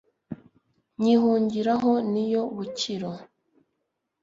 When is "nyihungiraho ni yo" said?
1.01-2.41